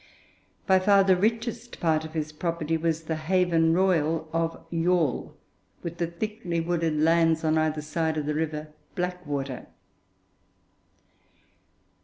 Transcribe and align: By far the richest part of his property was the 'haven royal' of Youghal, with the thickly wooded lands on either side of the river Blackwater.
By 0.65 0.79
far 0.79 1.03
the 1.03 1.15
richest 1.15 1.79
part 1.79 2.03
of 2.03 2.13
his 2.15 2.31
property 2.31 2.75
was 2.75 3.03
the 3.03 3.17
'haven 3.17 3.71
royal' 3.71 4.27
of 4.33 4.65
Youghal, 4.71 5.35
with 5.83 5.99
the 5.99 6.07
thickly 6.07 6.59
wooded 6.59 6.99
lands 6.99 7.43
on 7.43 7.55
either 7.55 7.83
side 7.83 8.17
of 8.17 8.25
the 8.25 8.33
river 8.33 8.69
Blackwater. 8.95 9.67